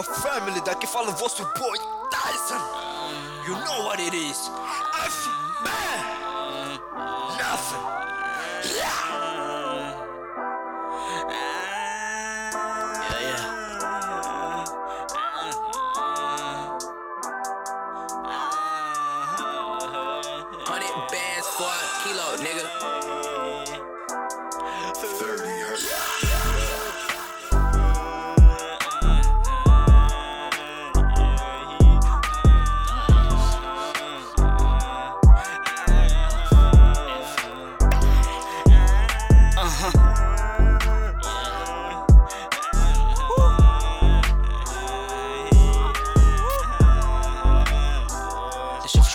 your 0.00 0.16
family. 0.16 0.60
Daqui 0.62 0.86
fala 0.86 1.10
o 1.10 1.12
vosso 1.12 1.44
boy 1.58 1.78
Tyson. 2.10 2.60
You 3.46 3.54
know 3.54 3.84
what 3.84 4.00
it 4.00 4.14
is. 4.14 4.50
F 5.04 5.49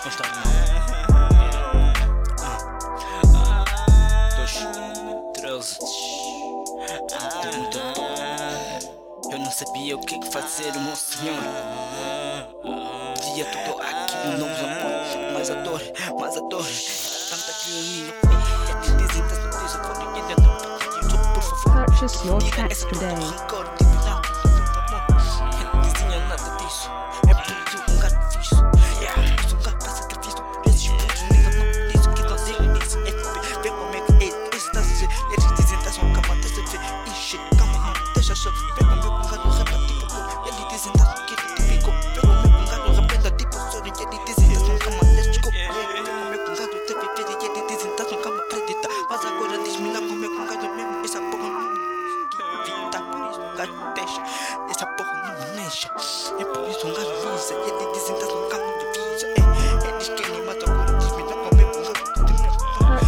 afastar 0.06 0.30
Eu 9.30 9.38
não 9.38 9.50
sabia 9.50 9.96
o 9.96 10.00
que 10.00 10.14
é 10.14 10.30
fazer, 10.30 10.72
meu 10.78 10.94
senhor. 10.94 11.36
Dia 13.34 13.44
todo 13.46 13.82
aqui 13.82 14.16
um 14.28 14.38
novo, 14.38 14.64
amor. 14.64 15.32
Mais 15.32 15.50
a 15.50 15.54
dor, 15.62 15.82
mais 16.18 16.36
a 16.36 16.40
dor. 16.40 16.64
Tanta 17.28 17.52
que 17.52 17.70
eu 17.70 17.82
me. 17.82 18.10
É 20.30 21.86
Purchase 21.86 22.26
your 22.26 22.40
packs 22.52 22.84
today. 22.84 23.85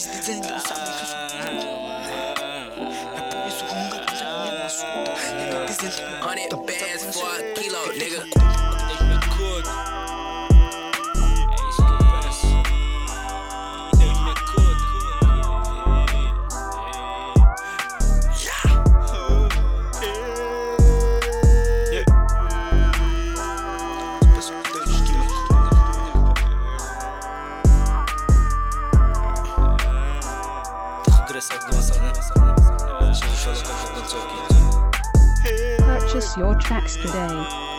시대쟁이로 0.00 0.56
Hundred 6.22 6.66
bands 6.66 7.20
for 7.20 7.28
a 7.36 7.54
kilo, 7.54 7.80
nigga. 7.92 8.24
Purchase 35.78 36.36
your 36.36 36.54
tracks 36.56 36.96
today. 36.96 37.70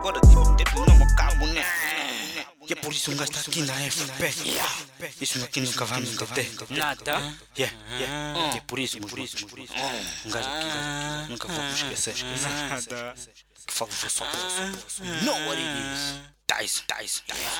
Agora 0.00 0.20
me 0.26 1.54
né? 1.54 1.79
Que 2.70 2.74
é 2.74 2.76
por 2.76 2.92
isso 2.92 3.10
nunca 3.10 3.24
está 3.24 3.40
aqui 3.40 3.62
na 3.62 3.74
FP. 3.74 4.32
não 5.00 5.08
Isso 5.20 5.42
aqui 5.42 5.60
nunca 5.60 5.84
vamos 5.84 6.10
ter. 6.28 6.48
Nada. 6.70 7.36
Yeah, 7.58 7.76
yeah. 7.98 8.52
Que 8.52 8.58
é 8.58 8.60
por 8.60 8.78
isso, 8.78 9.00
por 9.00 9.18
isso, 9.18 9.44
por 9.48 9.58
isso. 9.58 9.72
Um 10.24 10.30
gajo 10.30 10.48
aqui, 10.48 11.30
nunca 11.30 11.48
vamos 11.48 11.74
esquecer. 11.74 12.14
Nada. 12.70 13.14
Que 13.66 13.74
falo 13.74 13.90
só 13.90 14.08
só 14.08 14.24
what 15.48 15.58
it 15.58 15.66
is. 15.82 16.20
Dice, 16.46 16.84
dice, 16.86 17.22
dice. 17.26 17.50